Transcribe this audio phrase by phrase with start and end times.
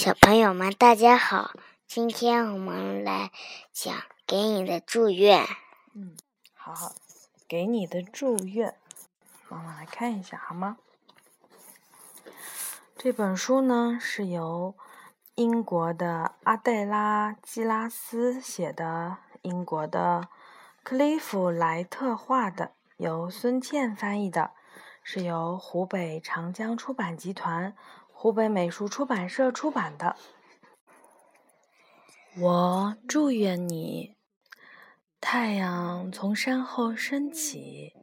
[0.00, 1.50] 小朋友们，大家好！
[1.86, 3.30] 今天我们来
[3.70, 3.94] 讲
[4.26, 5.44] 《给你的祝愿》。
[5.92, 6.16] 嗯，
[6.54, 6.94] 好好，
[7.46, 8.74] 给你的祝愿，
[9.50, 10.78] 妈妈来看一下好吗？
[12.96, 14.74] 这本书呢是由
[15.34, 20.28] 英国的阿黛拉·基拉斯写的，英国的
[20.82, 24.52] 克利夫·莱特画的，由孙茜翻译的，
[25.02, 27.76] 是由湖北长江出版集团。
[28.22, 30.14] 湖北美术出版社出版的。
[32.36, 34.14] 我祝愿你，
[35.22, 37.94] 太阳从山后升起，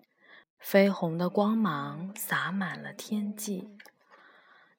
[0.60, 3.78] 绯红的光芒洒满了天际，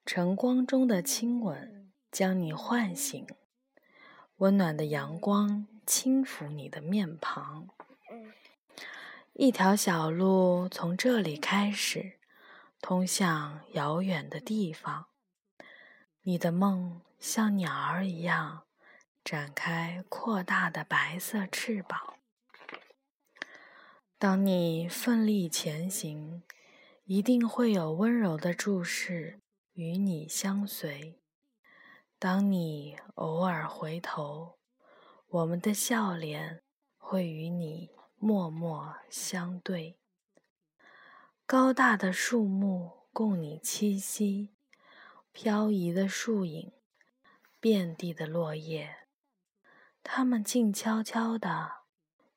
[0.04, 3.24] 晨光中的亲吻将你唤醒，
[4.38, 7.68] 温暖的阳光轻抚你的面庞。
[9.34, 12.18] 一条小路从这里开始，
[12.80, 15.06] 通向遥远的地方。
[16.22, 18.64] 你的梦像鸟儿一样
[19.24, 22.14] 展开扩大的白色翅膀。
[24.18, 26.42] 当你奋力前行，
[27.04, 29.40] 一定会有温柔的注视
[29.72, 31.20] 与你相随。
[32.18, 34.58] 当你偶尔回头，
[35.28, 36.62] 我们的笑脸
[36.96, 39.98] 会与你默默相对。
[41.46, 44.50] 高大的树木供你栖息。
[45.40, 46.72] 飘移的树影，
[47.60, 49.06] 遍地的落叶，
[50.02, 51.84] 它们静悄悄地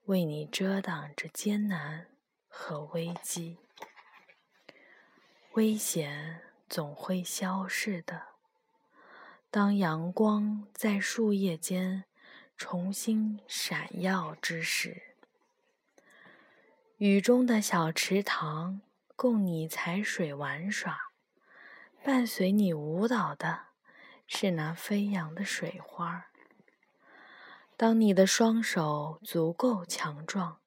[0.03, 2.05] 为你遮挡着艰难
[2.47, 3.57] 和危机。
[5.53, 8.21] 危险总会消逝的。
[9.49, 12.03] 当阳光在树叶间
[12.55, 15.15] 重新闪耀之时，
[16.97, 18.81] 雨中的小池塘
[19.15, 21.10] 供你踩水玩耍。
[22.03, 23.67] 伴随你舞蹈的
[24.25, 26.31] 是那飞扬的水花。
[27.77, 30.57] 当你的双手足够强壮，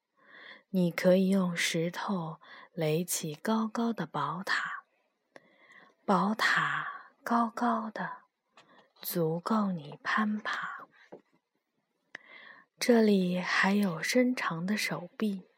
[0.71, 2.39] 你可以用石头
[2.73, 4.85] 垒起高高的宝塔。
[6.05, 8.19] 宝塔高高的，
[9.03, 10.87] 足够你攀爬。
[12.79, 15.49] 这里还有伸长的手臂，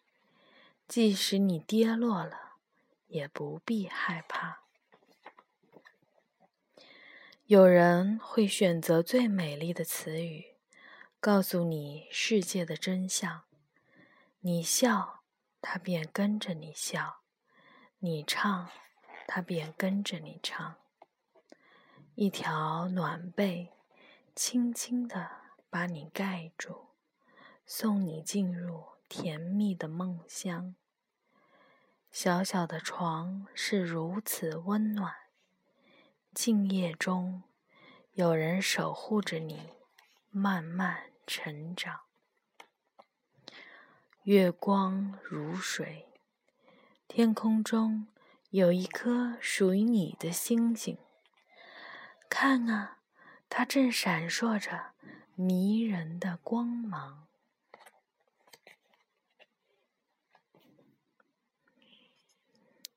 [0.88, 2.54] 即使你跌落了，
[3.08, 4.60] 也不必害怕。
[7.46, 10.56] 有人会选择最美丽的词语，
[11.20, 13.44] 告诉你世界的真相。
[14.40, 15.20] 你笑，
[15.60, 17.20] 他便跟着你笑；
[18.00, 18.68] 你唱，
[19.28, 20.74] 他便跟着你唱。
[22.16, 23.72] 一条暖被，
[24.34, 25.30] 轻轻地
[25.70, 26.88] 把你盖住，
[27.64, 30.74] 送你进入甜蜜的梦乡。
[32.10, 35.25] 小小的床是如此温暖。
[36.36, 37.44] 静夜中，
[38.12, 39.70] 有人守护着你，
[40.28, 42.02] 慢慢成长。
[44.24, 46.06] 月光如水，
[47.08, 48.08] 天空中
[48.50, 50.98] 有一颗属于你的星星。
[52.28, 52.98] 看啊，
[53.48, 54.92] 它正闪烁着
[55.34, 57.26] 迷人的光芒。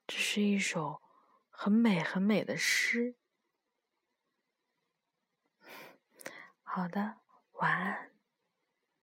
[0.06, 1.02] 这是一首
[1.50, 3.16] 很美很美的诗。
[6.72, 7.16] 好的，
[7.54, 8.09] 晚安。